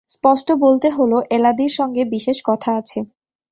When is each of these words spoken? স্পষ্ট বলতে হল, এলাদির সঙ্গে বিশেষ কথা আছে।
স্পষ্ট 0.09 0.47
বলতে 0.61 0.87
হল, 0.89 1.13
এলাদির 1.31 1.71
সঙ্গে 1.71 2.01
বিশেষ 2.05 2.37
কথা 2.45 2.69
আছে। 2.77 2.99